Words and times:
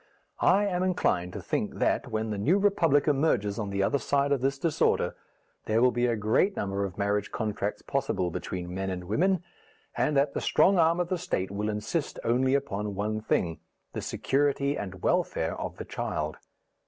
I 0.41 0.65
am 0.65 0.81
inclined 0.81 1.31
to 1.33 1.41
think 1.43 1.75
that, 1.75 2.07
when 2.09 2.31
the 2.31 2.39
New 2.39 2.57
Republic 2.57 3.07
emerges 3.07 3.59
on 3.59 3.69
the 3.69 3.83
other 3.83 3.99
side 3.99 4.31
of 4.31 4.41
this 4.41 4.57
disorder, 4.57 5.15
there 5.65 5.79
will 5.79 5.91
be 5.91 6.07
a 6.07 6.15
great 6.15 6.55
number 6.55 6.83
of 6.83 6.97
marriage 6.97 7.31
contracts 7.31 7.83
possible 7.83 8.31
between 8.31 8.73
men 8.73 8.89
and 8.89 9.03
women, 9.03 9.43
and 9.95 10.17
that 10.17 10.33
the 10.33 10.41
strong 10.41 10.79
arm 10.79 10.99
of 10.99 11.09
the 11.09 11.19
State 11.19 11.51
will 11.51 11.69
insist 11.69 12.17
only 12.23 12.55
upon 12.55 12.95
one 12.95 13.21
thing 13.21 13.59
the 13.93 14.01
security 14.01 14.75
and 14.75 15.03
welfare 15.03 15.55
of 15.55 15.77
the 15.77 15.85
child. 15.85 16.37